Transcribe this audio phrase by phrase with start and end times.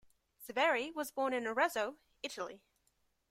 [0.39, 2.63] Severi was born in Arezzo, Italy.